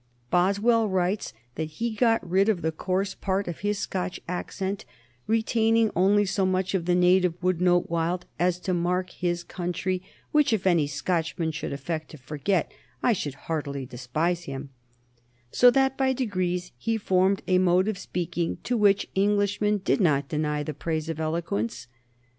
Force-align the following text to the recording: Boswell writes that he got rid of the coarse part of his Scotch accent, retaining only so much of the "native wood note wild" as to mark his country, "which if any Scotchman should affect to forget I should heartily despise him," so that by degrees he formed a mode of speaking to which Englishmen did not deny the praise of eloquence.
Boswell 0.31 0.89
writes 0.89 1.31
that 1.53 1.65
he 1.77 1.91
got 1.93 2.27
rid 2.27 2.49
of 2.49 2.63
the 2.63 2.71
coarse 2.71 3.13
part 3.13 3.47
of 3.47 3.59
his 3.59 3.77
Scotch 3.77 4.19
accent, 4.27 4.83
retaining 5.27 5.91
only 5.95 6.25
so 6.25 6.43
much 6.43 6.73
of 6.73 6.85
the 6.85 6.95
"native 6.95 7.35
wood 7.43 7.61
note 7.61 7.87
wild" 7.87 8.25
as 8.39 8.59
to 8.61 8.73
mark 8.73 9.11
his 9.11 9.43
country, 9.43 10.01
"which 10.31 10.53
if 10.53 10.65
any 10.65 10.87
Scotchman 10.87 11.51
should 11.51 11.71
affect 11.71 12.09
to 12.09 12.17
forget 12.17 12.71
I 13.03 13.13
should 13.13 13.35
heartily 13.45 13.85
despise 13.85 14.45
him," 14.45 14.71
so 15.51 15.69
that 15.69 15.99
by 15.99 16.13
degrees 16.13 16.71
he 16.79 16.97
formed 16.97 17.43
a 17.47 17.59
mode 17.59 17.87
of 17.87 17.99
speaking 17.99 18.57
to 18.63 18.75
which 18.75 19.07
Englishmen 19.15 19.77
did 19.85 20.01
not 20.01 20.27
deny 20.27 20.63
the 20.63 20.73
praise 20.73 21.09
of 21.09 21.19
eloquence. 21.19 21.85